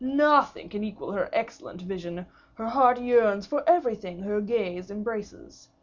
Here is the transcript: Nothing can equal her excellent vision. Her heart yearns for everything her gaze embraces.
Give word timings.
Nothing 0.03 0.67
can 0.69 0.83
equal 0.83 1.11
her 1.11 1.29
excellent 1.31 1.83
vision. 1.83 2.25
Her 2.55 2.69
heart 2.69 2.99
yearns 2.99 3.45
for 3.45 3.63
everything 3.69 4.21
her 4.23 4.41
gaze 4.41 4.89
embraces. 4.89 5.69